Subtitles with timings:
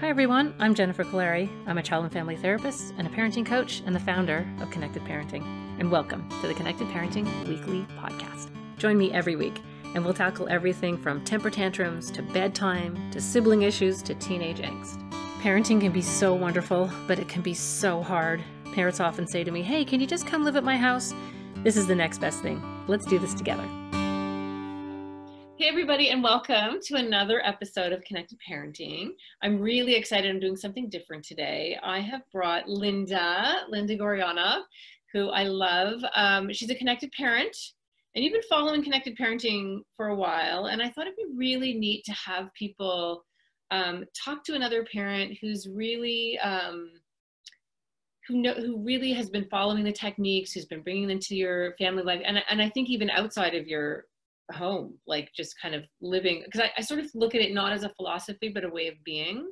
[0.00, 0.54] Hi, everyone.
[0.60, 1.50] I'm Jennifer Kolari.
[1.66, 5.02] I'm a child and family therapist and a parenting coach and the founder of Connected
[5.02, 5.42] Parenting.
[5.80, 8.48] And welcome to the Connected Parenting Weekly Podcast.
[8.76, 9.60] Join me every week,
[9.96, 15.02] and we'll tackle everything from temper tantrums to bedtime to sibling issues to teenage angst.
[15.40, 18.40] Parenting can be so wonderful, but it can be so hard.
[18.74, 21.12] Parents often say to me, Hey, can you just come live at my house?
[21.64, 22.62] This is the next best thing.
[22.86, 23.68] Let's do this together.
[25.58, 29.08] Hey, everybody, and welcome to another episode of Connected Parenting.
[29.42, 30.30] I'm really excited.
[30.30, 31.76] I'm doing something different today.
[31.82, 34.62] I have brought Lynda, Lynda Gourianov,
[35.12, 36.00] who I love.
[36.14, 37.56] Um, she's a connected parent,
[38.14, 40.66] and you've been following Connected Parenting for a while.
[40.66, 43.24] And I thought it'd be really neat to have people
[43.72, 46.38] um, talk to another parent who's really.
[46.38, 46.92] Um,
[48.28, 51.74] who know who really has been following the techniques who's been bringing them to your
[51.78, 54.04] family life and, and i think even outside of your
[54.52, 56.42] home, like just kind of living.
[56.44, 58.88] Because I, I, sort of look at it not as a philosophy, but a way
[58.88, 59.50] of being.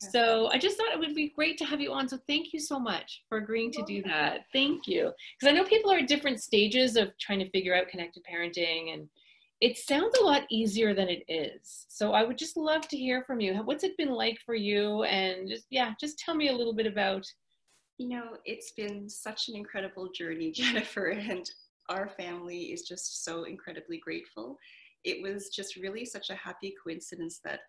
[0.00, 2.08] So I just thought it would be great to have you on.
[2.08, 4.44] So thank you so much for agreeing to do that.
[4.52, 5.12] Thank you.
[5.38, 8.94] Because I know people are at different stages of trying to figure out connected parenting
[8.94, 9.08] and
[9.60, 11.86] it sounds a lot easier than it is.
[11.88, 13.54] So I would just love to hear from you.
[13.64, 15.02] What's it been like for you?
[15.02, 17.26] And just, yeah, just tell me a little bit about.
[17.98, 21.08] You know, it's been such an incredible journey, Jennifer.
[21.08, 21.50] And
[21.88, 24.58] our family is just so incredibly grateful.
[25.04, 27.60] It was just really such a happy coincidence that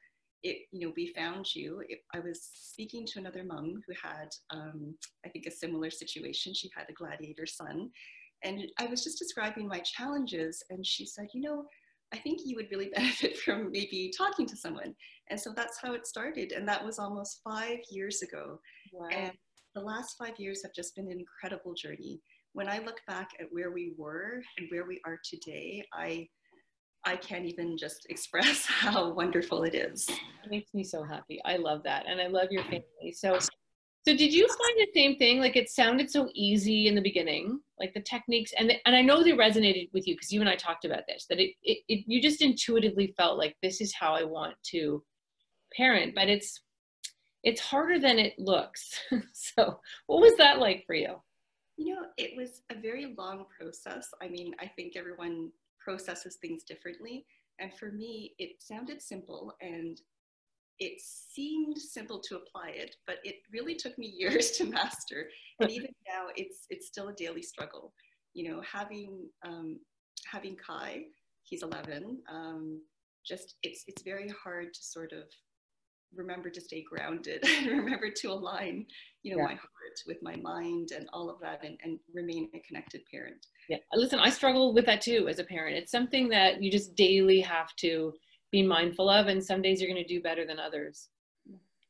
[0.43, 1.83] it, you know, we found you.
[1.89, 6.53] It, I was speaking to another mom who had, um, I think, a similar situation.
[6.53, 7.89] She had a gladiator son,
[8.43, 11.65] and I was just describing my challenges, and she said, you know,
[12.13, 14.95] I think you would really benefit from maybe talking to someone.
[15.29, 18.59] And so that's how it started, and that was almost five years ago.
[18.93, 19.09] Wow.
[19.11, 19.33] And
[19.75, 22.21] the last five years have just been an incredible journey
[22.53, 26.28] when I look back at where we were and where we are today, I
[27.05, 30.08] I can't even just express how wonderful it is.
[30.09, 31.39] It makes me so happy.
[31.45, 32.05] I love that.
[32.08, 33.14] And I love your family.
[33.14, 33.39] So
[34.08, 35.39] so did you find the same thing?
[35.39, 39.02] Like it sounded so easy in the beginning, like the techniques and the, and I
[39.02, 41.80] know they resonated with you because you and I talked about this that it, it,
[41.88, 45.04] it you just intuitively felt like this is how I want to
[45.76, 46.61] parent, but it's
[47.43, 48.99] it's harder than it looks.
[49.33, 51.15] so what was that like for you?
[51.79, 54.09] You know, it was a very long process.
[54.21, 57.25] I mean, I think everyone processes things differently.
[57.59, 59.99] And for me, it sounded simple and
[60.79, 65.29] it seemed simple to apply it, but it really took me years to master.
[65.61, 67.93] And even now, it's it's still a daily struggle.
[68.33, 69.79] You know, having um,
[70.29, 71.05] having Kai,
[71.43, 72.19] he's 11.
[72.29, 72.81] Um,
[73.25, 75.23] just it's it's very hard to sort of
[76.13, 78.85] remember to stay grounded and remember to align
[79.23, 79.47] you know yeah.
[79.47, 79.69] my heart
[80.07, 83.47] with my mind and all of that and, and remain a connected parent.
[83.67, 83.77] Yeah.
[83.93, 85.77] Listen i struggle with that too as a parent.
[85.77, 88.13] It's something that you just daily have to
[88.52, 91.09] be mindful of and some days you're going to do better than others.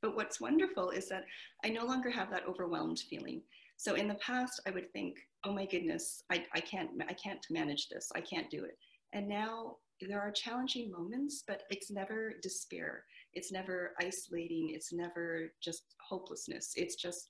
[0.01, 1.25] But what's wonderful is that
[1.63, 3.41] i no longer have that overwhelmed feeling.
[3.77, 7.45] So in the past i would think oh my goodness i, I can't i can't
[7.49, 8.11] manage this.
[8.15, 8.77] I can't do it.
[9.13, 13.03] And now there are challenging moments but it's never despair
[13.33, 14.71] it's never isolating.
[14.73, 16.73] It's never just hopelessness.
[16.75, 17.29] It's just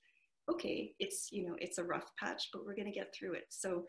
[0.50, 3.44] okay it's you know it's a rough patch but we're going to get through it.
[3.50, 3.84] So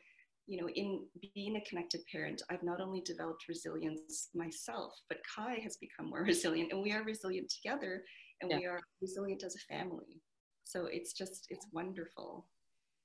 [0.47, 5.59] you know in being a connected parent i've not only developed resilience myself but kai
[5.63, 8.03] has become more resilient and we are resilient together
[8.41, 8.57] and yeah.
[8.57, 10.21] we are resilient as a family.
[10.63, 12.47] So it's just it's wonderful.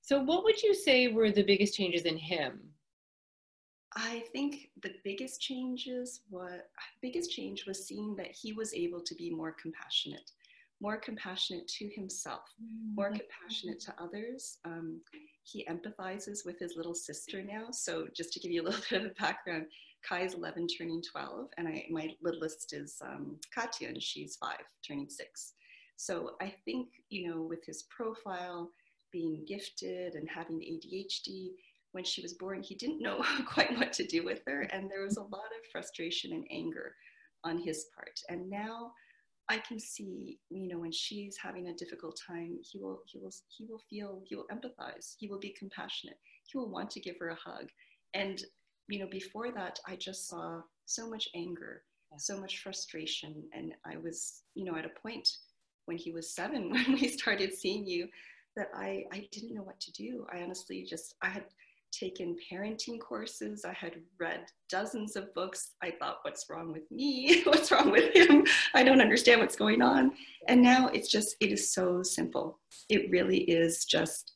[0.02, 2.60] So what would you say were the biggest changes in him
[3.96, 6.68] I think the biggest changes what
[7.00, 10.32] biggest change was seeing that he was able to be more compassionate,
[10.80, 12.42] more compassionate to himself,
[12.94, 13.16] more mm-hmm.
[13.16, 14.58] compassionate to others.
[14.66, 15.00] Um,
[15.44, 17.68] he empathizes with his little sister now.
[17.70, 19.66] So just to give you a little bit of a background,
[20.06, 24.62] Kai is 11, turning 12, and I, my littlest is um, Katya, and she's five,
[24.86, 25.54] turning six.
[25.96, 28.70] So I think you know with his profile,
[29.10, 31.52] being gifted and having ADHD,
[31.96, 34.60] when she was born, he didn't know quite what to do with her.
[34.70, 36.94] And there was a lot of frustration and anger
[37.42, 38.20] on his part.
[38.28, 38.92] And now
[39.48, 43.32] I can see, you know, when she's having a difficult time, he will, he will,
[43.48, 47.16] he will feel, he will empathize, he will be compassionate, he will want to give
[47.18, 47.70] her a hug.
[48.12, 48.44] And,
[48.88, 51.82] you know, before that, I just saw so much anger,
[52.18, 53.42] so much frustration.
[53.54, 55.26] And I was, you know, at a point
[55.86, 58.08] when he was seven, when we started seeing you,
[58.54, 60.26] that I, I didn't know what to do.
[60.32, 61.44] I honestly just, I had,
[61.92, 63.64] taken parenting courses.
[63.64, 65.72] I had read dozens of books.
[65.82, 67.42] I thought, what's wrong with me?
[67.44, 68.46] what's wrong with him?
[68.74, 70.12] I don't understand what's going on.
[70.48, 72.58] And now it's just, it is so simple.
[72.88, 74.32] It really is just,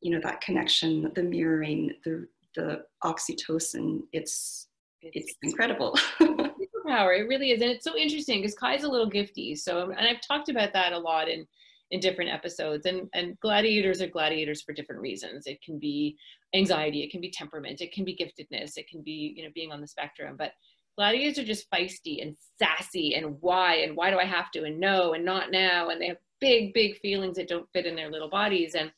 [0.00, 4.00] you know, that connection, the mirroring, the, the oxytocin.
[4.12, 4.68] It's,
[5.02, 5.98] it's incredible.
[6.82, 7.18] superpower.
[7.18, 9.56] It really is, and it's so interesting because Kai's a little gifty.
[9.58, 11.46] So, and I've talked about that a lot in
[11.92, 12.86] in different episodes.
[12.86, 15.46] And and gladiators are gladiators for different reasons.
[15.46, 16.16] It can be
[16.54, 19.70] anxiety, it can be temperament, it can be giftedness, it can be you know being
[19.70, 20.34] on the spectrum.
[20.36, 20.52] But
[20.96, 24.80] gladiators are just feisty and sassy and why and why do I have to and
[24.80, 28.10] no and not now and they have big big feelings that don't fit in their
[28.10, 28.90] little bodies and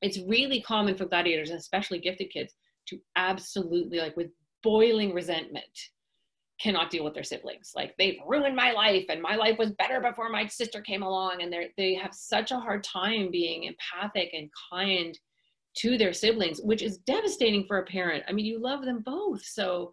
[0.00, 2.54] it's really common for gladiators and especially gifted kids
[2.86, 4.30] to absolutely like with
[4.62, 5.90] boiling resentment
[6.60, 7.72] cannot deal with their siblings.
[7.74, 11.42] Like they've ruined my life and my life was better before my sister came along
[11.42, 15.18] and they they have such a hard time being empathic and kind
[15.76, 18.24] to their siblings which is devastating for a parent.
[18.28, 19.92] I mean you love them both so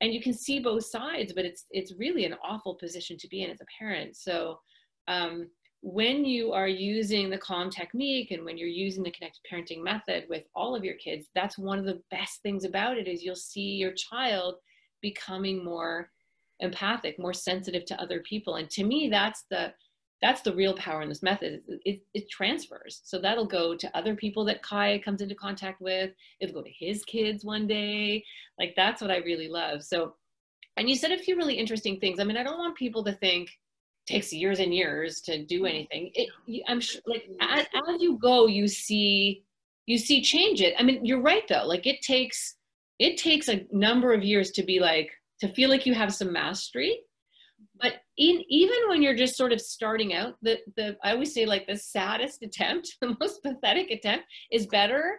[0.00, 3.42] and you can see both sides but it's it's really an awful position to be
[3.42, 4.16] in as a parent.
[4.16, 4.58] So
[5.06, 5.48] um,
[5.82, 10.26] when you are using the calm technique and when you're using the connected parenting method
[10.28, 13.34] with all of your kids that's one of the best things about it is you'll
[13.34, 14.56] see your child
[15.00, 16.10] becoming more
[16.60, 18.56] empathic more sensitive to other people.
[18.56, 19.72] And to me that's the
[20.22, 21.62] that's the real power in this method.
[21.66, 23.00] It, it, it, transfers.
[23.04, 26.10] So that'll go to other people that kai comes into contact with.
[26.40, 28.22] It'll go to his kids one day.
[28.58, 29.82] Like that's what i really love.
[29.82, 30.14] So
[30.76, 32.20] and you said a few really interesting things.
[32.20, 33.50] I mean i don't want people to think
[34.06, 35.66] takes years and years to do mm-hmm.
[35.66, 36.10] anything.
[36.14, 36.28] It,
[36.68, 39.44] i'm sure like as, as you go you see
[39.86, 40.74] you see change it.
[40.78, 41.66] I mean you're right though.
[41.66, 42.56] Like it takes
[43.00, 45.10] it takes a number of years to be like
[45.40, 47.00] to feel like you have some mastery.
[47.80, 51.46] But in, even when you're just sort of starting out the the i always say
[51.46, 55.18] like the saddest attempt the most pathetic attempt is better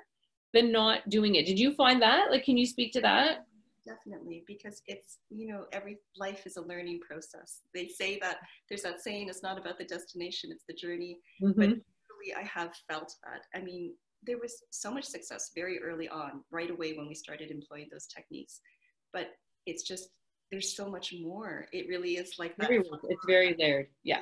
[0.54, 1.46] than not doing it.
[1.46, 2.30] Did you find that?
[2.30, 3.46] Like can you speak to that?
[3.84, 7.62] Definitely because it's you know every life is a learning process.
[7.74, 8.38] They say that
[8.70, 11.18] there's that saying it's not about the destination it's the journey.
[11.44, 11.60] Mm-hmm.
[11.60, 13.42] but really i have felt that.
[13.60, 13.94] I mean
[14.26, 18.08] there was so much success very early on, right away when we started employing those
[18.08, 18.62] techniques.
[19.14, 19.28] But
[19.66, 20.10] it's just
[20.52, 21.68] there's so much more.
[21.72, 22.70] It really is like that.
[22.72, 23.88] It's very layered.
[24.04, 24.22] Yeah.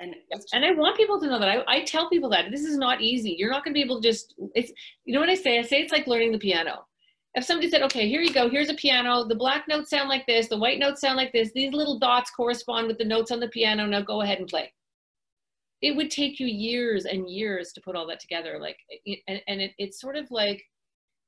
[0.00, 0.14] And,
[0.52, 3.00] and I want people to know that I, I tell people that this is not
[3.00, 3.34] easy.
[3.36, 4.70] You're not going to be able to just, it's,
[5.04, 5.58] you know what I say?
[5.58, 6.86] I say it's like learning the piano.
[7.34, 10.24] If somebody said, okay, here you go, here's a piano, the black notes sound like
[10.26, 13.40] this, the white notes sound like this, these little dots correspond with the notes on
[13.40, 14.72] the piano, now go ahead and play
[15.80, 18.76] it would take you years and years to put all that together like
[19.28, 20.62] and, and it, it's sort of like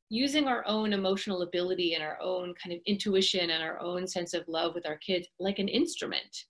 [0.09, 4.35] using our own emotional ability and our own kind of intuition and our own sense
[4.35, 6.45] of love with our kids like an instrument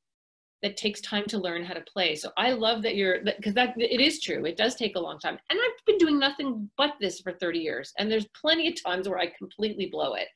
[0.62, 2.14] that takes time to learn how to play.
[2.14, 4.44] So i love that you're because that, it is true.
[4.44, 5.38] It does take a long time.
[5.50, 9.08] And i've been doing nothing but this for 30 years and there's plenty of times
[9.08, 10.28] where i completely blow it.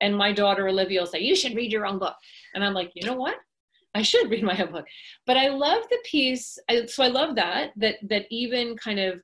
[0.00, 2.16] And my daughter olivia will say you should read your own book.
[2.54, 3.36] And i'm like you know what
[3.94, 4.86] I should read my own book.
[5.26, 6.58] But I love the piece.
[6.86, 9.22] So I love that that that even kind of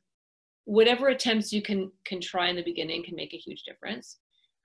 [0.65, 4.19] whatever attempts you can can try in the beginning can make a huge difference.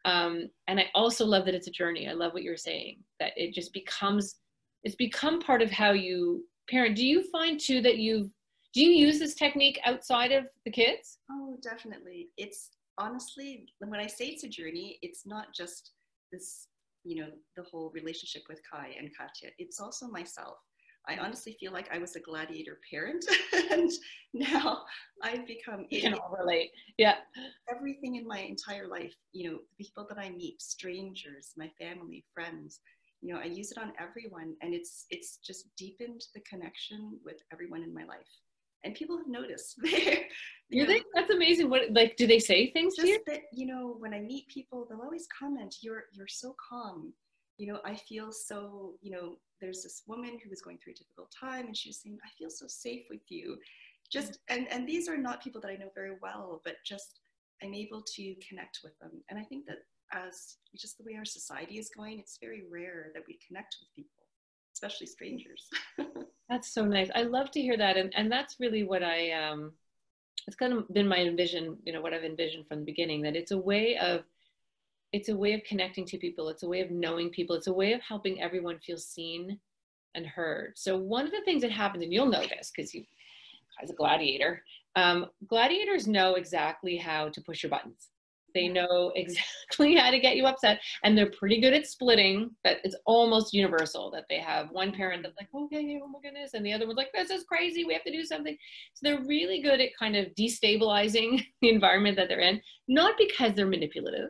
[0.04, 2.10] Um, and I also love that it's a journey.
[2.10, 4.36] I love what you're saying that it just becomes
[4.84, 6.96] it's become part of how you parent.
[6.96, 8.30] Do you find too that you've
[8.74, 11.20] do you use this technique outside of the kids?
[11.30, 12.30] Oh, definitely.
[12.38, 15.92] It's honestly when I say it's a journey, it's not just
[16.32, 16.68] this
[17.04, 19.52] you know, the whole relationship with Kai and Katya.
[19.58, 20.58] It's also myself.
[21.08, 23.26] I honestly feel like I was a gladiator parent,
[23.72, 23.90] and
[24.34, 24.84] now
[25.24, 25.88] I've become.
[25.90, 26.70] You can all relate.
[26.98, 27.16] Yeah.
[27.76, 32.24] Everything in my entire life, you know, the people that I meet, strangers, my family,
[32.36, 32.82] friends,
[33.22, 37.38] you know, I use it on everyone, and it's it's just deepened the connection with
[37.52, 38.28] everyone in my life
[38.84, 39.78] and people have noticed.
[40.70, 41.70] you think that's amazing?
[41.70, 43.20] What like do they say things just to you?
[43.28, 47.14] that you know when I meet people, they'll always comment, "You're you're so calm."
[47.58, 48.94] You know, I feel so.
[49.02, 52.02] You know, there's this woman who was going through a difficult time, and she was
[52.02, 53.58] saying, "I feel so safe with you."
[54.12, 57.20] Just and and these are not people that I know very well, but just
[57.64, 59.80] I'm able to connect with them, and I think that
[60.14, 63.94] as just the way our society is going, it's very rare that we connect with
[63.96, 64.21] people,
[64.82, 65.70] especially strangers.
[66.50, 67.10] That's so nice.
[67.16, 69.72] I love to hear that, and and that's really what I um,
[70.48, 71.78] it's kind of been my envision.
[71.86, 74.24] You know what I've envisioned from the beginning that it's a way of
[75.14, 76.50] it's a way of connecting to people.
[76.50, 77.56] It's a way of knowing people.
[77.56, 79.60] It's a way of helping everyone feel seen
[80.14, 80.74] and heard.
[80.76, 83.06] So one of the things that happens, and you'll know this because you,
[83.82, 84.62] as a gladiator,
[84.98, 88.10] um, gladiators know exactly how to push your buttons.
[88.54, 92.52] They know exactly how to get you upset, and they're pretty good at splitting.
[92.64, 96.20] But it's almost universal that they have one parent that's like, oh, "Okay, oh my
[96.22, 97.86] goodness," and the other one's like, "This is crazy.
[97.86, 98.58] We have to do something."
[98.94, 103.54] So they're really good at kind of destabilizing the environment that they're in, not because
[103.54, 104.30] they're manipulative,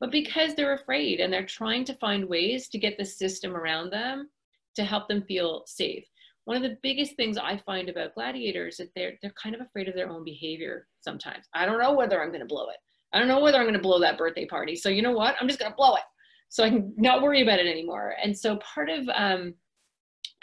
[0.00, 3.90] but because they're afraid and they're trying to find ways to get the system around
[3.90, 4.28] them
[4.76, 6.04] to help them feel safe.
[6.44, 9.60] One of the biggest things I find about gladiators is that they're they're kind of
[9.60, 11.46] afraid of their own behavior sometimes.
[11.54, 12.76] I don't know whether I'm going to blow it.
[13.12, 14.76] I don't know whether I'm going to blow that birthday party.
[14.76, 15.34] So you know what?
[15.40, 16.02] I'm just going to blow it.
[16.48, 18.14] so I can not worry about it anymore.
[18.22, 19.54] And so part of um,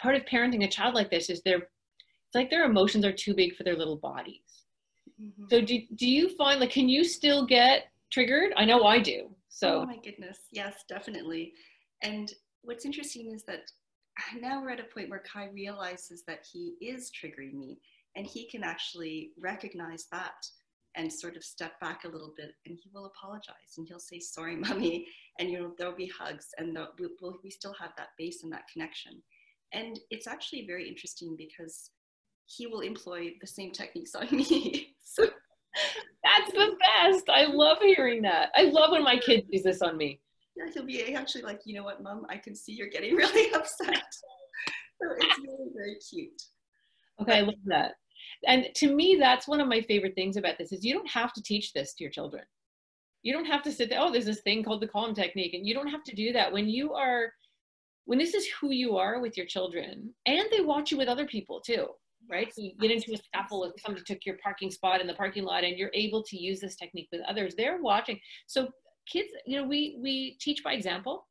[0.00, 3.34] part of parenting a child like this is their it's like their emotions are too
[3.34, 4.64] big for their little bodies.
[5.20, 5.44] Mm-hmm.
[5.50, 8.52] So do do you find like can you still get triggered?
[8.56, 9.30] I know I do.
[9.48, 10.38] So Oh my goodness.
[10.52, 11.54] Yes, definitely.
[12.02, 12.32] And
[12.62, 13.70] what's interesting is that
[14.40, 17.78] now we're at a point where Kai realizes that he is triggering me
[18.16, 20.46] and he can actually recognize that
[20.98, 24.18] and sort of step back a little bit and he will apologize and he'll say
[24.18, 25.06] sorry mommy
[25.38, 26.76] and you know there'll be hugs and
[27.20, 29.22] we'll, we still have that base and that connection.
[29.72, 31.90] And it's actually very interesting because
[32.46, 34.94] he will employ the same techniques on me.
[35.04, 35.24] So
[36.24, 37.28] that's the best.
[37.28, 38.50] I love hearing that.
[38.56, 40.20] I love when my kid does this on me.
[40.56, 42.26] Yeah he'll be actually like you know what mom?
[42.28, 44.02] I can see you're getting really upset.
[45.00, 46.42] So it's really very cute.
[47.20, 47.94] Okay i love that
[48.46, 51.32] and to me that's one of my favorite things about this is you don't have
[51.32, 52.44] to teach this to your children.
[53.22, 55.54] You don't have to sit there oh there's this thing called the calm technique.
[55.54, 57.32] And you don't have to do that when you are
[58.04, 61.26] when this is who you are with your children and they watch you with other
[61.26, 61.88] people too
[62.30, 62.52] right?
[62.54, 65.44] So you get into a scuffle if somebody took your parking spot in the parking
[65.44, 67.54] lot and you're able to use this technique with others.
[67.54, 68.18] They're watching.
[68.46, 68.68] So
[69.10, 71.26] kids you know we we teach by example.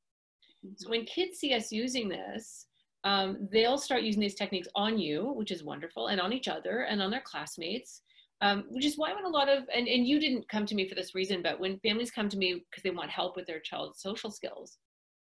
[0.75, 2.66] So when kids see us using this
[3.07, 6.81] um, they'll start using these techniques on you, which is wonderful, and on each other
[6.81, 8.01] and on their classmates.
[8.41, 10.87] Um, which is why when a lot of and, and you didn't come to me
[10.87, 13.59] for this reason but when families come to me because they want help with their
[13.59, 14.77] child's social skills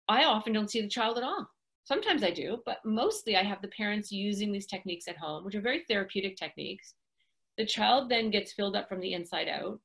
[0.07, 1.45] i often don't see the child at all
[1.83, 5.53] sometimes i do but mostly i have the parents using these techniques at home which
[5.53, 6.93] are very therapeutic techniques
[7.57, 9.77] the child then gets filled up from the inside out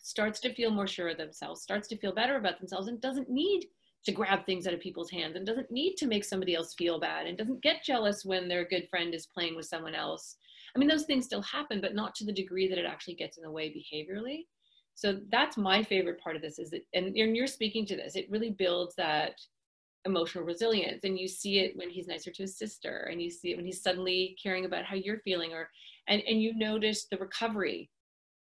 [0.00, 3.28] starts to feel more sure of themselves starts to feel better about themselves and doesn't
[3.28, 3.66] need
[4.04, 7.00] to grab things out of people's hands and doesn't need to make somebody else feel
[7.00, 10.36] bad and doesn't get jealous when their good friend is playing with someone else.
[10.74, 13.36] I mean, those things still happen, but not to the degree that it actually gets
[13.36, 14.44] in the way behaviorally.
[14.94, 18.30] So that's my favorite part of this is that, and you're speaking to this, it
[18.30, 19.34] really builds that
[20.06, 21.04] emotional resilience.
[21.04, 23.66] And you see it when he's nicer to his sister, and you see it when
[23.66, 25.68] he's suddenly caring about how you're feeling, or
[26.08, 27.90] and and you notice the recovery.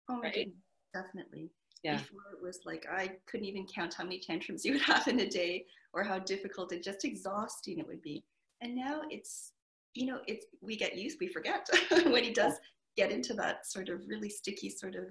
[0.10, 0.50] Oh, right?
[0.94, 1.50] definitely.
[1.84, 1.98] Yeah.
[1.98, 5.20] Before it was like I couldn't even count how many tantrums you would have in
[5.20, 8.24] a day or how difficult and just exhausting it would be.
[8.62, 9.52] And now it's,
[9.94, 11.68] you know, it's we get used, we forget
[12.06, 12.54] when he does
[12.96, 15.06] get into that sort of really sticky sort of,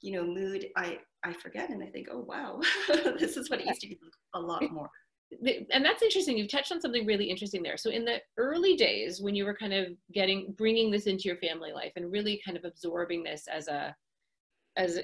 [0.00, 0.66] you know, mood.
[0.76, 2.60] I I forget and I think, oh wow,
[3.18, 3.98] this is what it used to be
[4.34, 4.90] a lot more.
[5.72, 6.36] And that's interesting.
[6.36, 7.78] You've touched on something really interesting there.
[7.78, 11.38] So in the early days, when you were kind of getting bringing this into your
[11.38, 13.96] family life and really kind of absorbing this as a
[14.76, 14.98] as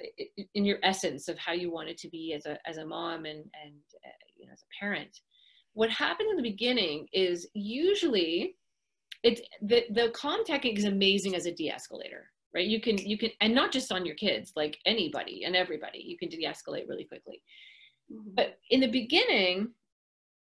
[0.54, 3.44] in your essence of how you wanted to be as a as a mom and
[3.64, 5.20] and uh, you know as a parent.
[5.75, 8.56] What happened in the beginning is usually
[9.22, 12.66] it's the the calm technique is amazing as a de-escalator right?
[12.66, 16.16] You can you can and not just on your kids like anybody and everybody you
[16.18, 17.42] can de-escalate really quickly.
[18.10, 18.30] Mm-hmm.
[18.37, 19.68] but in the beginning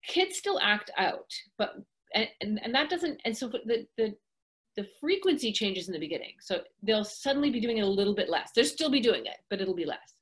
[0.06, 1.28] kids still act out
[1.58, 1.74] but
[2.14, 4.14] and, and, and that doesn't and so the the
[4.76, 6.34] the frequency changes in the beginning.
[6.40, 8.50] So they'll suddenly be doing it a little bit less.
[8.52, 10.14] They'll still be doing it, but it'll be less.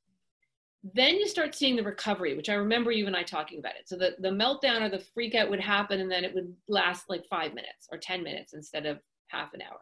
[0.95, 3.89] Then you start seeing the recovery, which I remember you and I talking about it.
[3.89, 7.09] So the, the meltdown or the freak out would happen and then it would last
[7.09, 9.81] like five minutes or 10 minutes instead of half an hour.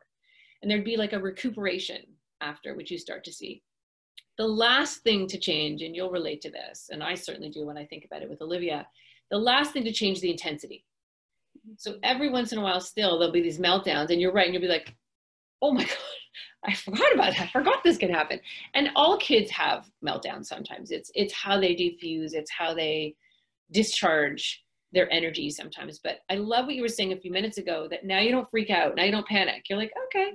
[0.63, 2.03] And there'd be like a recuperation
[2.41, 3.63] after, which you start to see.
[4.39, 7.77] The last thing to change, and you'll relate to this, and I certainly do when
[7.77, 8.87] I think about it with Olivia,
[9.31, 10.85] the last thing to change the intensity.
[11.77, 14.55] So every once in a while, still there'll be these meltdowns, and you're right, and
[14.55, 14.95] you'll be like,
[15.61, 15.97] "Oh my god,
[16.65, 17.41] I forgot about that.
[17.43, 18.41] I forgot this could happen."
[18.75, 20.91] And all kids have meltdowns sometimes.
[20.91, 22.35] It's it's how they diffuse.
[22.35, 23.15] It's how they
[23.71, 25.99] discharge their energy sometimes.
[25.99, 27.89] But I love what you were saying a few minutes ago.
[27.91, 28.97] That now you don't freak out.
[28.97, 29.65] Now you don't panic.
[29.69, 30.33] You're like, okay,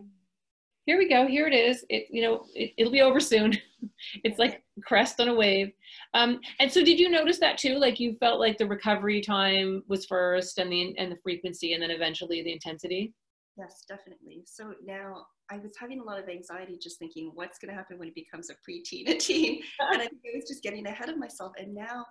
[0.87, 1.27] here we go.
[1.27, 1.85] Here it is.
[1.89, 3.53] It you know it, will be over soon.
[4.23, 5.71] it's like crest on a wave.
[6.13, 7.75] Um, and so, did you notice that too?
[7.75, 11.83] Like you felt like the recovery time was first, and the and the frequency, and
[11.83, 13.13] then eventually the intensity.
[13.57, 14.43] Yes, definitely.
[14.45, 17.97] So now I was having a lot of anxiety just thinking, what's going to happen
[17.97, 19.63] when it becomes a preteen, a teen?
[19.79, 21.53] and I think I was just getting ahead of myself.
[21.57, 22.05] And now,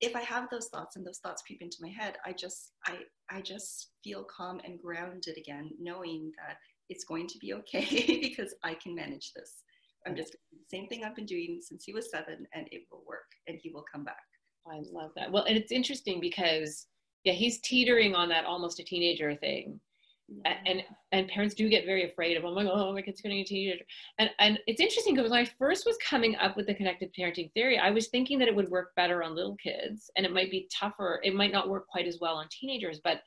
[0.00, 2.98] if I have those thoughts and those thoughts creep into my head, I just I
[3.30, 6.56] I just feel calm and grounded again, knowing that
[6.88, 9.62] it's going to be okay because I can manage this.
[10.06, 13.02] I'm just the same thing I've been doing since he was seven, and it will
[13.06, 14.22] work, and he will come back.
[14.68, 15.30] I love that.
[15.30, 16.86] Well, and it's interesting because
[17.24, 19.80] yeah, he's teetering on that almost a teenager thing.
[20.28, 20.56] Yeah.
[20.66, 23.30] And and parents do get very afraid of oh my god oh my kid's going
[23.30, 23.84] to be a teenager
[24.18, 27.52] and and it's interesting because when I first was coming up with the connected parenting
[27.52, 30.50] theory I was thinking that it would work better on little kids and it might
[30.50, 33.20] be tougher it might not work quite as well on teenagers but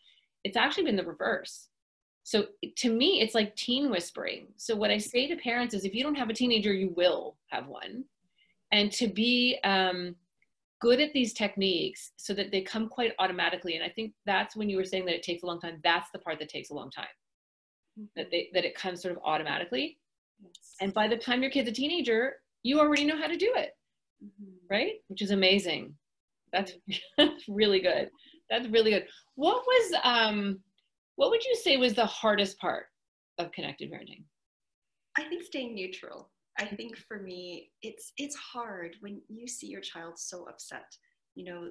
[0.43, 1.68] it's actually been the reverse
[2.29, 2.45] so
[2.75, 4.49] to me, it's like teen whispering.
[4.55, 7.37] So what I say to parents is if you don't have a teenager, you will
[7.47, 8.03] have one.
[8.71, 10.15] And to be, um,
[10.79, 13.73] good at these techniques so that they come quite automatically.
[13.77, 15.79] And I think that's when you were saying that it takes a long time.
[15.83, 17.15] That's the part that takes a long time.
[17.99, 18.05] Mm-hmm.
[18.15, 19.97] That they that it comes sort of automatically.
[20.39, 20.75] Yes.
[20.81, 23.71] And by the time your kid's a teenager, you already know how to do it.
[24.23, 24.51] Mm-hmm.
[24.69, 25.01] Right?
[25.07, 25.95] Which is amazing.
[26.53, 26.73] That's,
[27.17, 28.11] that's really good.
[28.51, 29.07] That's really good.
[29.33, 30.59] What was um
[31.19, 32.85] what would you say was the hardest part
[33.39, 34.23] of connected parenting?
[35.17, 36.29] I think staying neutral.
[36.57, 40.85] I think for me, it's it's hard when you see your child so upset.
[41.35, 41.69] You know,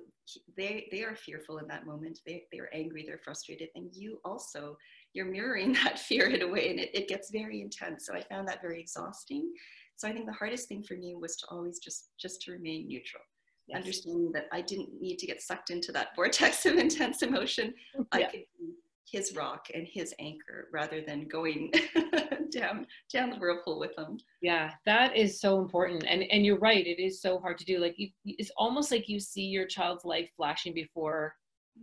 [0.59, 2.19] they they are fearful in that moment.
[2.27, 3.07] They they're angry.
[3.07, 4.77] They're frustrated, and you also
[5.15, 8.05] you're mirroring that fear in a way, and it, it gets very intense.
[8.05, 9.51] So I found that very exhausting.
[9.97, 12.87] So I think the hardest thing for me was to always just just to remain
[12.87, 13.23] neutral.
[13.67, 13.79] Yes.
[13.79, 17.73] Understanding that I didn't need to get sucked into that vortex of intense emotion.
[17.95, 18.03] Yeah.
[18.13, 18.75] I could be
[19.11, 21.73] his rock and his anchor rather than going
[22.51, 26.05] down down the whirlpool with them yeah that is so important.
[26.09, 27.79] And and you're right it is so hard to do.
[27.79, 31.35] Like you, it's almost like you see your child's life flashing before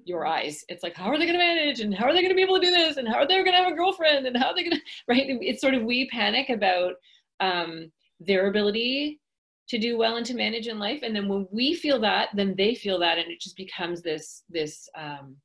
[0.04, 0.34] your mm-hmm.
[0.34, 0.64] eyes.
[0.70, 1.82] It's like how are they going to manage?
[1.82, 2.98] And how are they going to be able to do this?
[2.98, 4.26] And how are they going to have a girlfriend?
[4.26, 6.94] And how are they going to right it's sort of we panic about
[7.40, 9.20] um their ability
[9.68, 11.02] to do well and to manage in life.
[11.04, 13.18] And then when we feel that then they feel that.
[13.18, 15.36] And it just becomes this this um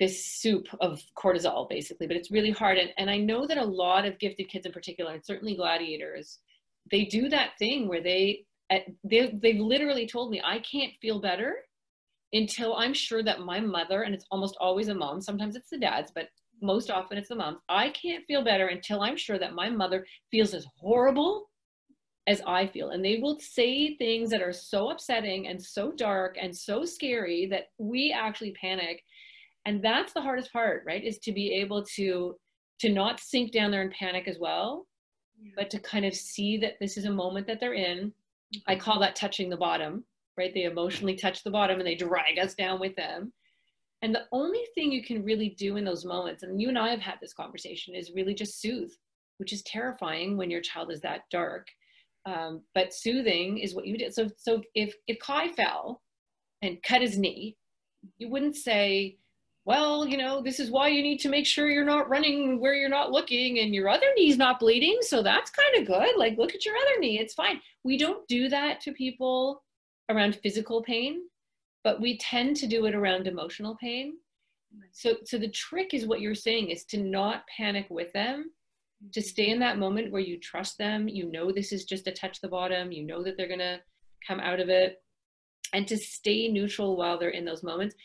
[0.00, 2.78] this soup of cortisol basically but it's really hard.
[2.78, 6.38] And, and i know that a lot of gifted kids in particular and certainly gladiators
[6.90, 11.20] they do that thing where they eh, they they've literally told me i can't feel
[11.20, 11.56] better
[12.32, 15.78] until i'm sure that my mother and it's almost always a mom sometimes it's the
[15.78, 16.28] dads but
[16.60, 20.04] most often it's the moms i can't feel better until i'm sure that my mother
[20.30, 21.48] feels as horrible
[22.28, 22.90] as i feel.
[22.90, 27.46] And they will say things that are so upsetting and so dark and so scary
[27.46, 29.02] that we actually panic
[29.68, 32.36] and that's the hardest part right is to be able to
[32.80, 34.86] to not sink down there and panic as well
[35.40, 35.52] yeah.
[35.56, 37.98] but to kind of see that this is a moment that they're in.
[38.08, 38.70] Mm-hmm.
[38.70, 40.04] i call that touching the bottom
[40.38, 40.54] right?
[40.54, 43.32] They emotionally touch the bottom and they drag us down with them.
[44.00, 46.88] And the only thing you can really do in those moments and you and i
[46.90, 48.92] have had this conversation is really just soothe
[49.38, 51.66] which is terrifying when your child is that dark.
[52.24, 56.02] Um, but soothing is what you did so so if if kai fell
[56.62, 57.56] and cut his knee
[58.18, 59.16] you wouldn't say
[59.68, 62.72] well, you know, this is why you need to make sure you're not running where
[62.72, 64.96] you're not looking and your other knee's not bleeding.
[65.02, 66.16] So that's kind of good.
[66.16, 67.18] Like, look at your other knee.
[67.18, 67.60] It's fine.
[67.84, 69.62] We don't do that to people
[70.08, 71.20] around physical pain,
[71.84, 74.14] but we tend to do it around emotional pain.
[74.92, 78.50] So, so the trick is what you're saying is to not panic with them,
[79.12, 79.28] to mm-hmm.
[79.28, 81.08] stay in that moment where you trust them.
[81.08, 82.90] You know, this is just a touch the bottom.
[82.90, 83.80] You know that they're going to
[84.26, 85.02] come out of it
[85.74, 87.96] and to stay neutral while they're in those moments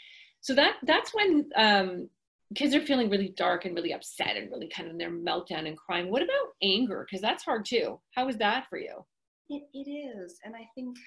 [0.43, 2.09] so that that's when um,
[2.53, 5.67] kids are feeling really dark and really upset and really kind of in their meltdown
[5.67, 6.11] and crying.
[6.11, 7.07] What about anger?
[7.09, 7.97] Because that's hard too.
[8.11, 9.05] How is that for you?
[9.49, 10.39] It, it is.
[10.43, 10.97] And I think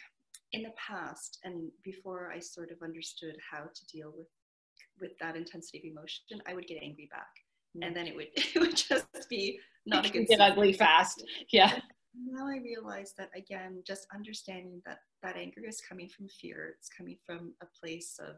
[0.52, 4.26] in the past and before I sort of understood how to deal with
[4.98, 7.28] with that intensity of emotion, I would get angry back.
[7.76, 7.82] Mm-hmm.
[7.82, 11.22] And then it would it would just be not a good get ugly fast.
[11.52, 11.78] Yeah.
[12.26, 16.74] Now I realize that again, just understanding that that anger is coming from fear.
[16.78, 18.36] It's coming from a place of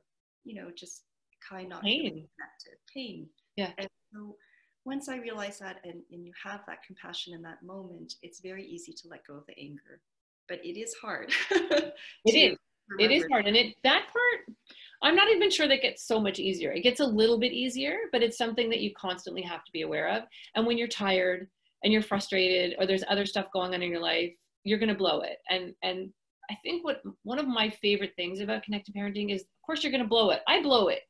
[0.48, 1.02] you know, just
[1.48, 2.02] kind of pain.
[2.02, 3.28] connected, pain.
[3.56, 3.70] Yeah.
[3.78, 4.37] And so
[4.84, 8.64] once I realize that and, and you have that compassion in that moment, it's very
[8.64, 10.00] easy to let go of the anger.
[10.48, 11.30] But it is hard.
[11.50, 12.56] it is.
[12.98, 13.46] It is hard.
[13.46, 14.56] And it that part
[15.02, 16.72] I'm not even sure that gets so much easier.
[16.72, 19.82] It gets a little bit easier, but it's something that you constantly have to be
[19.82, 20.24] aware of.
[20.56, 21.46] And when you're tired
[21.84, 24.34] and you're frustrated or there's other stuff going on in your life,
[24.64, 25.38] you're going to blow it.
[25.50, 26.11] And and
[26.50, 29.92] I think what one of my favorite things about connected parenting is, of course, you're
[29.92, 30.40] going to blow it.
[30.48, 31.00] I blow it.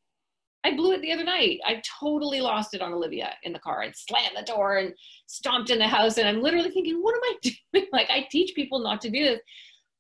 [0.64, 1.60] I blew it the other night.
[1.64, 4.92] I totally lost it on Olivia in the car and slammed the door and
[5.26, 6.18] stomped in the house.
[6.18, 7.36] And I'm literally thinking, what am I
[7.72, 7.86] doing?
[7.92, 9.40] like, I teach people not to do this,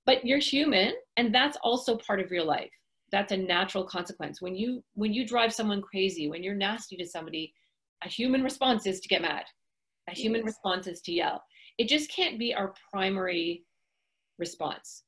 [0.04, 2.70] but you're human, and that's also part of your life.
[3.12, 4.42] That's a natural consequence.
[4.42, 7.54] When you when you drive someone crazy, when you're nasty to somebody,
[8.04, 9.44] a human response is to get mad.
[10.08, 10.46] A human yes.
[10.46, 11.42] response is to yell.
[11.78, 13.64] It just can't be our primary
[14.38, 15.04] response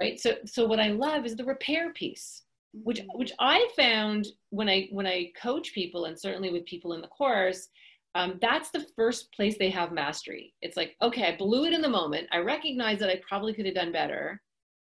[0.00, 0.20] right.
[0.20, 3.18] So so what i love is the repair piece which mm-hmm.
[3.18, 7.08] which i found when i when i coach people and certainly with people in the
[7.08, 7.68] course
[8.14, 10.54] um, that's the first place they have mastery.
[10.62, 12.28] It's like okay i blew it in the moment.
[12.32, 14.40] I recognize that i probably could have done better.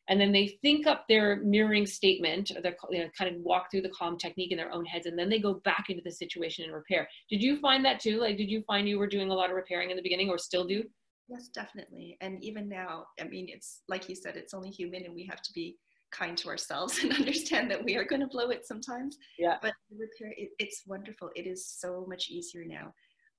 [0.10, 3.70] And then they think up their mirroring statement or they you know, kind of walk
[3.70, 6.12] through the calm technique in their own heads and then they go back into the
[6.12, 7.10] situation and repair.
[7.30, 8.20] Did you find that too?
[8.20, 10.38] Like did you find you were doing a lot of repairing in the beginning or
[10.38, 10.84] still do
[11.30, 12.18] Yes, definitely.
[12.22, 15.42] And even now, I mean, it's like you said, it's only human and we have
[15.42, 15.78] to be
[16.12, 19.18] kind to ourselves and understand that we are going to blow it sometimes.
[19.38, 19.58] Yeah.
[19.62, 21.30] But repair, it, it's wonderful.
[21.36, 22.94] It is so much easier now.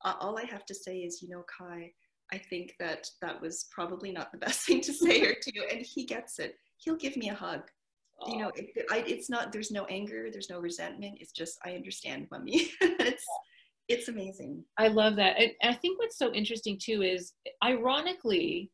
[0.05, 1.91] Uh, all I have to say is, you know, Kai,
[2.33, 5.63] I think that that was probably not the best thing to say or do.
[5.73, 6.57] And he gets it.
[6.77, 7.63] He'll give me a hug.
[8.27, 11.71] you know it, I, it's not there's no anger there's no resentment it's just i
[11.75, 13.25] understand mommy it's
[13.89, 17.33] it's amazing i love that and i think what's so interesting too is
[17.65, 18.71] ironically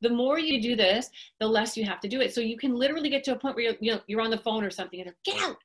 [0.00, 2.74] the more you do this the less you have to do it so you can
[2.74, 5.00] literally get to a point where you're, you know, you're on the phone or something
[5.00, 5.56] and like, get out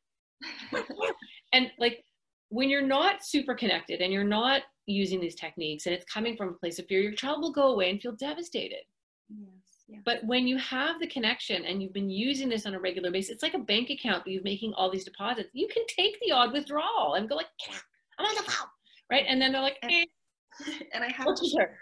[1.54, 2.04] and like
[2.50, 6.50] when you're not super connected and you're not using these techniques and it's coming from
[6.50, 8.84] a place of fear your child will go away and feel devastated
[9.30, 10.00] yes yeah.
[10.06, 13.32] But when you have the connection and you've been using this on a regular basis,
[13.32, 15.50] it's like a bank account that you're making all these deposits.
[15.54, 17.82] You can take the odd withdrawal and go like, get out.
[18.18, 18.68] I'm on the phone,
[19.12, 19.26] right?
[19.28, 20.06] And then they're like, eh.
[20.94, 21.78] and I have to share.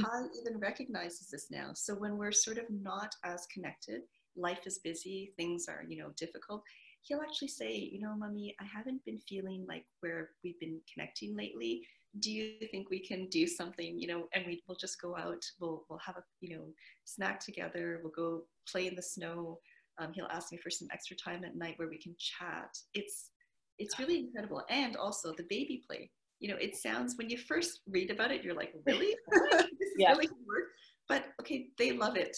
[0.00, 1.70] Kai even recognizes this now.
[1.74, 4.02] So when we're sort of not as connected,
[4.36, 6.62] life is busy, things are, you know, difficult.
[7.02, 11.36] He'll actually say, you know, mommy, I haven't been feeling like where we've been connecting
[11.36, 11.82] lately
[12.20, 15.44] do you think we can do something you know and we will just go out
[15.60, 16.64] we'll we'll have a you know
[17.04, 19.58] snack together we'll go play in the snow
[19.98, 23.30] um, he'll ask me for some extra time at night where we can chat it's
[23.78, 27.80] it's really incredible and also the baby play you know it sounds when you first
[27.88, 30.10] read about it you're like really this is yeah.
[30.10, 30.66] really work
[31.08, 32.36] but okay they love it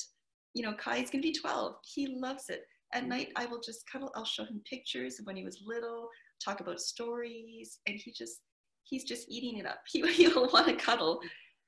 [0.55, 2.63] you know kai's gonna be 12 he loves it
[2.95, 3.09] at mm.
[3.09, 6.09] night i will just cuddle i'll show him pictures of when he was little
[6.43, 8.41] talk about stories and he just
[8.89, 9.81] he's just eating it up.
[9.89, 11.21] He, he'll want to cuddle.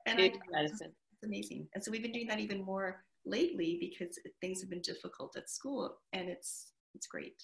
[0.06, 0.32] And I.
[1.12, 1.68] It's amazing.
[1.74, 5.50] And so we've been doing that even more lately because things have been difficult at
[5.50, 7.42] school and it's, it's great.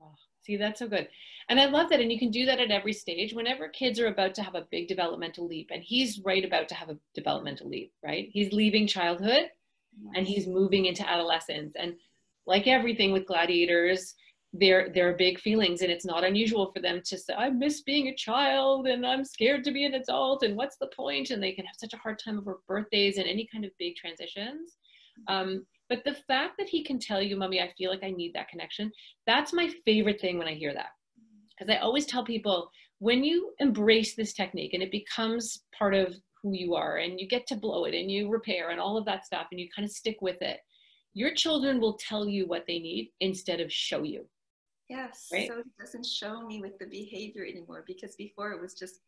[0.00, 0.14] Oh,
[0.48, 1.08] see, that's so good.
[1.50, 2.00] And I love that.
[2.00, 3.34] And you can do that at every stage.
[3.34, 6.74] Whenever kids are about to have a big developmental leap, and he's right about to
[6.74, 8.28] have a developmental leap, right?
[8.32, 9.50] He's leaving childhood
[10.14, 11.74] and he's moving into adolescence.
[11.78, 11.94] And
[12.46, 14.14] like everything with gladiators,
[14.54, 17.82] there there are big feelings and it's not unusual for them to say i miss
[17.82, 21.42] being a child and i'm scared to be an adult and what's the point and
[21.42, 24.78] they can have such a hard time over birthdays and any kind of big transitions
[25.28, 28.32] um, but the fact that he can tell you mommy i feel like i need
[28.34, 28.90] that connection
[29.26, 30.90] that's my favorite thing when i hear that
[31.56, 36.14] because i always tell people when you embrace this technique and it becomes part of
[36.42, 39.04] who you are and you get to blow it and you repair and all of
[39.04, 40.60] that stuff and you kind of stick with it
[41.14, 44.24] your children will tell you what they need instead of show you
[44.88, 45.28] Yes.
[45.32, 45.48] Right?
[45.48, 49.00] So it doesn't show me with the behavior anymore because before it was just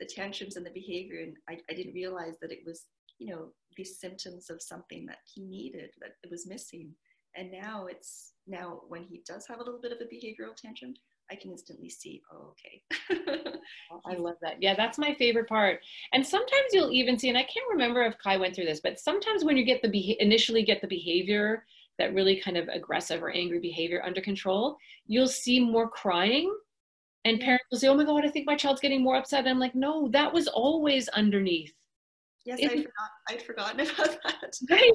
[0.00, 2.86] the tantrums and the behavior, and I, I didn't realize that it was,
[3.18, 3.48] you know,
[3.78, 6.92] these symptoms of something that he needed that it was missing.
[7.36, 10.94] And now it's now when he does have a little bit of a behavioral tantrum,
[11.30, 12.82] I can instantly see, oh, okay.
[14.06, 14.56] I love that.
[14.60, 15.80] Yeah, that's my favorite part.
[16.12, 18.98] And sometimes you'll even see, and I can't remember if Kai went through this, but
[18.98, 21.64] sometimes when you get the be- initially get the behavior
[21.98, 26.52] that really kind of aggressive or angry behavior under control, you'll see more crying.
[27.24, 29.40] And parents will say, Oh my God, I think my child's getting more upset.
[29.40, 31.72] And I'm like, No, that was always underneath.
[32.48, 34.52] Yes, I forgot, I'd forgotten about that.
[34.70, 34.92] Right.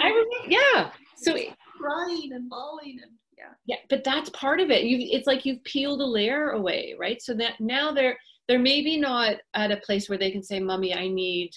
[0.00, 0.90] I remember, yeah.
[1.18, 1.36] So
[1.78, 3.52] crying and bawling and yeah.
[3.66, 4.84] Yeah, but that's part of it.
[4.84, 7.20] You it's like you've peeled a layer away, right?
[7.20, 8.16] So that now they're
[8.48, 11.50] they're maybe not at a place where they can say, Mommy, I need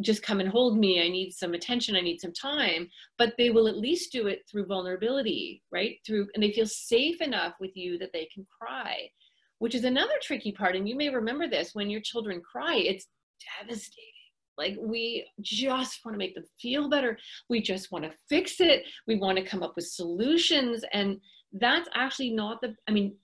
[0.00, 3.50] just come and hold me i need some attention i need some time but they
[3.50, 7.70] will at least do it through vulnerability right through and they feel safe enough with
[7.76, 9.08] you that they can cry
[9.60, 13.06] which is another tricky part and you may remember this when your children cry it's
[13.60, 14.13] devastating
[14.56, 17.18] like we just want to make them feel better.
[17.48, 18.84] We just want to fix it.
[19.06, 20.84] We want to come up with solutions.
[20.92, 21.20] And
[21.54, 23.14] that's actually not the i mean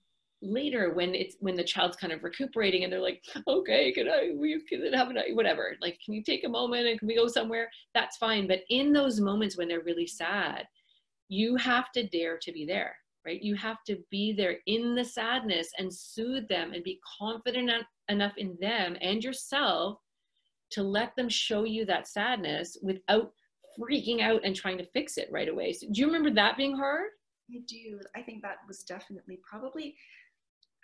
[0.42, 4.30] later when it's when the child's kind of recuperating and they're like okay can i
[4.34, 5.76] we can have a night whatever.
[5.82, 7.68] Like can you take a moment and can we go somewhere?
[7.92, 8.46] That's fine.
[8.46, 10.66] But in those moments when they're really sad
[11.28, 13.42] you have to dare to be there right?
[13.42, 17.70] You have to be there in the sadness and soothe them and be confident
[18.08, 19.98] enough in them and yourself
[20.70, 23.32] to let them show you that sadness without
[23.78, 26.76] freaking out and trying to fix it right away so do you remember that being
[26.76, 27.10] hard
[27.50, 28.00] I do.
[28.14, 29.96] I think that was definitely probably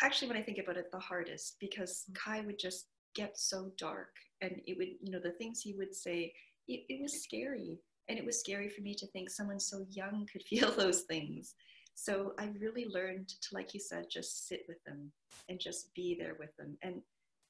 [0.02, 2.14] actually when I think about it, the hardest because mm.
[2.14, 5.94] Kai would just get so dark and it would, you know, the things he would
[5.94, 6.32] say,
[6.68, 7.78] it, it was scary.
[8.08, 11.54] And it was scary for me to think someone so young could feel those things.
[11.94, 15.10] So I really learned to, like you said, just sit with them
[15.48, 16.76] and just be there with them.
[16.82, 17.00] And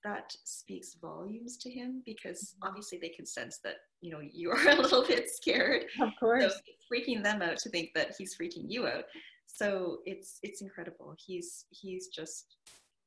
[0.06, 2.68] that speaks volumes to him because mm-hmm.
[2.68, 5.84] obviously they can sense that, you know, you are a little bit scared.
[6.00, 6.44] Of course.
[6.44, 6.50] So
[6.92, 9.04] freaking them out to think that he's freaking you out
[9.46, 12.56] so it's it's incredible he's he's just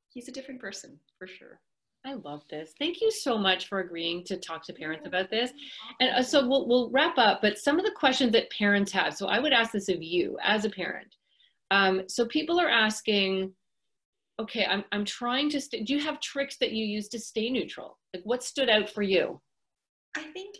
[0.08, 1.60] he's a different person for sure
[2.02, 2.72] I love this.
[2.78, 5.50] Thank you so much for agreeing to talk to parents about this.
[6.00, 9.14] And uh, so we'll, we'll wrap up, but some of the questions that parents have.
[9.14, 11.14] So I would ask this of you as a parent.
[11.70, 13.52] Um, so people are asking,
[14.40, 17.50] okay, I'm, I'm trying to, st- do you have tricks that you use to stay
[17.50, 17.98] neutral?
[18.14, 19.40] Like what stood out for you?
[20.16, 20.56] I think,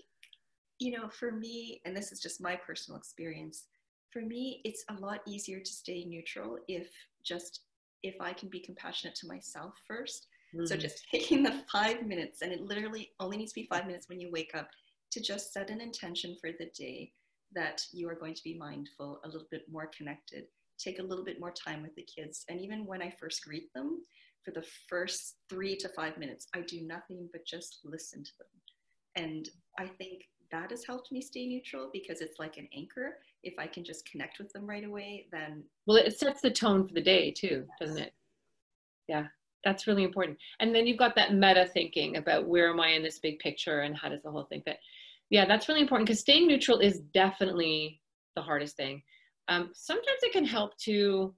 [0.78, 3.64] you know, for me, and this is just my personal experience,
[4.12, 6.88] For me, it's a lot easier to stay neutral if
[7.24, 7.60] just
[8.02, 10.20] if I can be compassionate to myself 1st
[10.54, 10.66] mm-hmm.
[10.66, 14.08] So just taking the five minutes, and it literally only needs to be five minutes
[14.08, 14.68] when you wake up,
[15.12, 17.12] to just set an intention for the day
[17.52, 20.44] that you are going to be mindful, a little bit more connected,
[20.82, 22.44] take a little bit more time with the kids.
[22.48, 24.02] And even when I first greet them,
[24.44, 28.46] for the first three to five minutes, I do nothing but just listen to them.
[29.16, 33.18] And I think that has helped me stay neutral because it's like an anchor.
[33.42, 35.64] If I can just connect with them right away, then.
[35.86, 38.12] Well, it sets the tone for the day too, doesn't it?
[39.08, 39.26] Yeah,
[39.64, 40.38] that's really important.
[40.60, 43.80] And then you've got that meta thinking about where am I in this big picture
[43.80, 44.78] and how does the whole thing fit.
[45.30, 48.00] Yeah, that's really important because staying neutral is definitely
[48.34, 49.02] the hardest thing.
[49.50, 51.34] Um, sometimes it can help to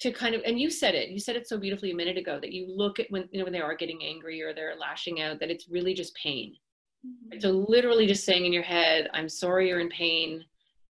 [0.00, 2.38] to kind of and you said it you said it so beautifully a minute ago
[2.40, 5.20] that you look at when you know when they are getting angry or they're lashing
[5.20, 6.54] out that it's really just pain.
[7.06, 7.38] Mm-hmm.
[7.38, 10.44] so literally just saying in your head i'm sorry you're in pain.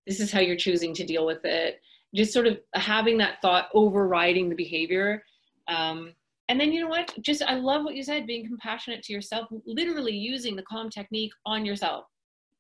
[0.07, 1.83] This is how you're choosing to deal with it.
[2.15, 5.23] Just sort of having that thought overriding the behavior.
[5.69, 6.15] Um,
[6.49, 7.13] and then you know what?
[7.21, 11.33] Just i love what you said being compassionate to yourself literally using the calm technique
[11.45, 12.07] on yourself.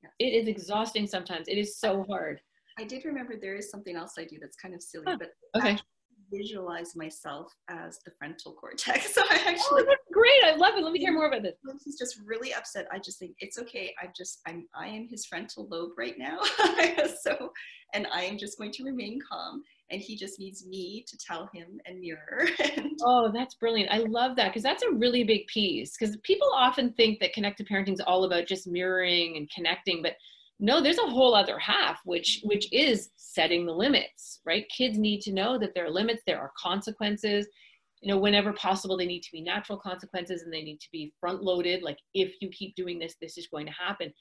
[0.03, 0.13] Yes.
[0.19, 1.49] it is exhausting sometimes.
[1.49, 2.43] It is so hard
[2.79, 5.79] I did remember there is something else I do that's kind of silly, but okay
[6.31, 9.09] visualize myself as the frontal cortex.
[9.19, 10.45] So I oh, actually oh, that's great.
[10.45, 10.85] I love it.
[10.85, 11.55] Let me hear more about this.
[11.63, 13.95] When he's just really upset, I just think it's okay.
[14.01, 16.39] I'm just I'm I am his frontal lobe right now.
[17.23, 17.53] so
[17.95, 19.63] and I am just going to remain calm.
[19.91, 22.47] And he just needs me to tell him and mirror.
[22.77, 23.91] And oh, that's brilliant.
[23.91, 25.97] I love that because that's a really big piece.
[25.97, 30.15] Because people often think that connected parenting is all about just mirroring and connecting, but
[30.59, 34.65] no there's a whole other half which which is setting the limits right?
[34.75, 37.47] Kids need to know that there are limits there are consequences.
[38.01, 41.13] You know whenever possible they need to be natural consequences and they need to be
[41.21, 44.13] front loaded like if you keep doing this this is going to happen.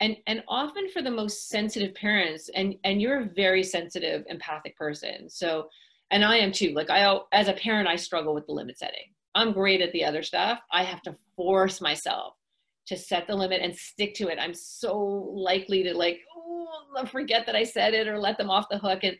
[0.00, 4.76] And and often for the most sensitive parents and and you're a very sensitive empathic
[4.76, 5.68] person so
[6.10, 9.12] and i am too like i as a parent i struggle with the limit setting.
[9.36, 10.60] I'm great at the other stuff.
[10.70, 12.34] I have to force myself
[12.86, 14.38] to set the limit and stick to it.
[14.38, 14.98] I'm so
[15.34, 19.00] likely to like, oh, forget that I said it or let them off the hook.
[19.02, 19.16] And,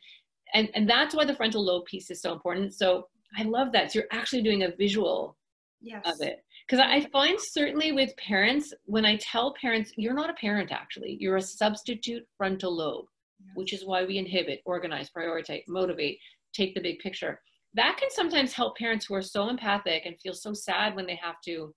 [0.52, 2.74] and, and that's why the frontal lobe piece is so important.
[2.74, 3.92] So I love that.
[3.92, 5.36] So you're actually doing a visual
[5.80, 6.02] yes.
[6.04, 6.44] of it.
[6.66, 11.18] Because I find certainly with parents, when I tell parents, you're not a parent actually,
[11.20, 13.06] you're a substitute frontal lobe,
[13.44, 13.50] yes.
[13.54, 16.18] which is why we inhibit, organize, prioritize, motivate,
[16.54, 17.40] take the big picture.
[17.74, 21.16] That can sometimes help parents who are so empathic and feel so sad when they
[21.16, 21.74] have to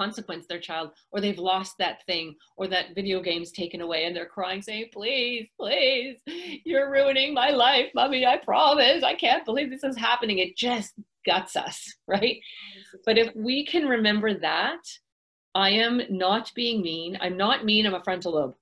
[0.00, 4.14] consequence their child or they've lost that thing or that video game's taken away and
[4.14, 6.16] they're crying saying please please
[6.64, 9.02] you're ruining my life mommy i promise.
[9.02, 10.38] I can't believe this is happening.
[10.38, 10.92] It just
[11.26, 12.38] guts us right?
[13.04, 14.82] But if we can remember that
[15.54, 17.18] i am not being mean.
[17.20, 18.54] I'm not mean i'm a frontal lobe.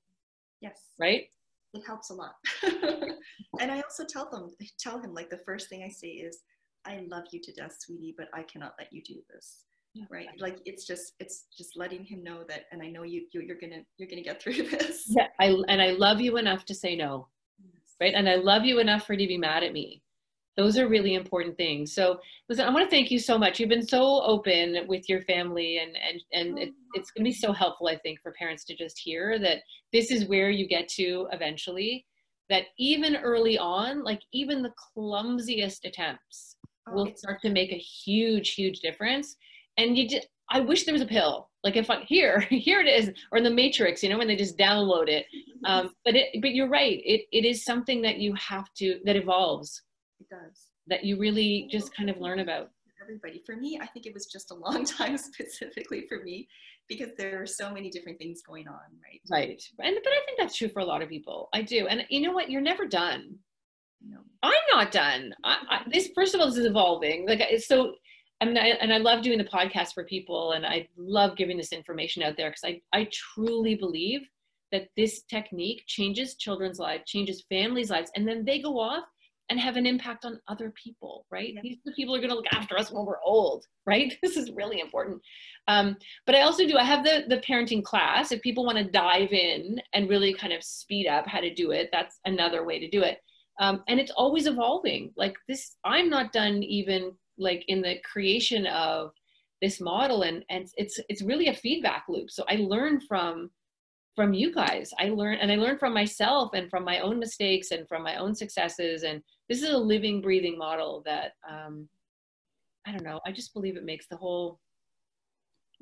[0.60, 0.78] Yes.
[0.98, 1.24] Right?
[1.74, 2.34] It helps a lot.
[3.60, 6.38] And i also tell them tell him like the first thing i say is
[6.84, 9.64] i love you to death sweetie but i cannot let you do this
[10.10, 10.28] right?
[10.38, 13.60] Like it's just it's just letting him know that and i know you, you are
[13.60, 15.04] gonna you're gonna get through this.
[15.08, 17.28] Yeah i and i love you enough to say no
[17.62, 17.96] yes.
[18.00, 18.14] right?
[18.14, 20.02] And i love you enough for you to be mad at me.
[20.56, 21.94] Those are really important things.
[21.94, 23.60] So listen i want to thank you so much.
[23.60, 26.90] You've been so open with your family and and and it, oh.
[26.94, 29.58] it's going to be so helpful i think for parents to just hear that
[29.92, 32.04] this is where you get to eventually
[32.50, 36.56] that even early on like even the clumsiest attempts
[36.88, 39.36] oh, will start to make a huge huge difference
[39.78, 41.48] and you just I wish there was a pill.
[41.64, 44.36] Like if I here, here it is, or in the Matrix, you know, when they
[44.36, 45.26] just download it.
[45.64, 47.00] Um, but it, but you're right.
[47.04, 49.82] It it is something that you have to that evolves.
[50.20, 50.66] It does.
[50.86, 52.70] That you really just kind of learn about.
[53.00, 53.42] Everybody.
[53.46, 56.48] For me, I think it was just a long time specifically for me
[56.88, 59.20] because there are so many different things going on, right?
[59.30, 59.62] Right.
[59.80, 61.48] And but I think that's true for a lot of people.
[61.54, 61.86] I do.
[61.86, 62.50] And you know what?
[62.50, 63.36] You're never done.
[64.06, 64.18] No.
[64.42, 65.34] I'm not done.
[65.44, 67.26] I, I, this first of all, this is evolving.
[67.26, 67.94] Like so
[68.40, 71.56] I mean, I, and I love doing the podcast for people, and I love giving
[71.56, 74.20] this information out there because I, I truly believe
[74.70, 79.04] that this technique changes children's lives, changes families' lives, and then they go off
[79.50, 81.54] and have an impact on other people, right?
[81.54, 81.60] Yeah.
[81.62, 84.12] These the people are going to look after us when we're old, right?
[84.22, 85.22] This is really important.
[85.68, 85.96] Um,
[86.26, 88.30] but I also do, I have the, the parenting class.
[88.30, 91.70] If people want to dive in and really kind of speed up how to do
[91.70, 93.18] it, that's another way to do it.
[93.58, 95.12] Um, and it's always evolving.
[95.16, 99.12] Like this, I'm not done even like in the creation of
[99.60, 102.30] this model and and it's it's really a feedback loop.
[102.30, 103.50] So i learn from
[104.14, 104.92] from you guys.
[104.98, 108.16] I learn and i learn from myself and from my own mistakes and from my
[108.16, 109.02] own successes.
[109.02, 111.88] And this is a living breathing model that um
[112.86, 113.20] i don't know.
[113.26, 114.60] I just believe it makes the whole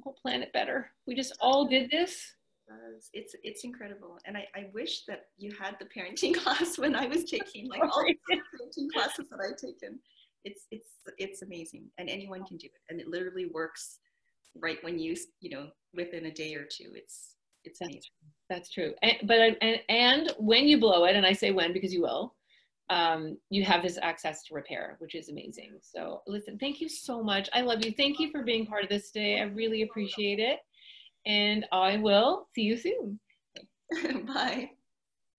[0.02, 0.90] whole planet better.
[1.06, 2.34] We just all did this.
[3.12, 7.06] It's it's incredible, and I, I wish that you had the parenting class when I
[7.06, 10.00] was taking like all the parenting classes that I've taken.
[10.46, 13.98] It's it's it's amazing, and anyone can do it, and it literally works
[14.62, 16.92] right when you you know within a day or two.
[16.94, 18.00] It's it's amazing.
[18.48, 18.94] That's true.
[19.02, 22.36] And, but and, and when you blow it, and I say when because you will,
[22.90, 25.72] um, you have this access to repair, which is amazing.
[25.82, 27.48] So listen, thank you so much.
[27.52, 27.92] I love you.
[27.92, 29.40] Thank you for being part of this today.
[29.40, 30.60] I really appreciate it.
[31.26, 33.18] And I will see you soon.
[34.26, 34.70] Bye.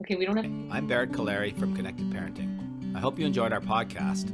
[0.03, 0.45] Okay, we don't have.
[0.71, 2.95] I'm Barrett Kolari from Connected Parenting.
[2.95, 4.33] I hope you enjoyed our podcast.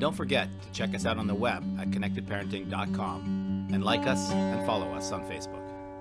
[0.00, 4.66] Don't forget to check us out on the web at connectedparenting.com and like us and
[4.66, 5.69] follow us on Facebook.